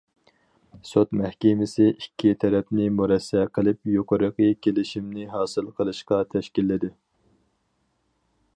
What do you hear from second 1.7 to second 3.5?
ئىككى تەرەپنى مۇرەسسە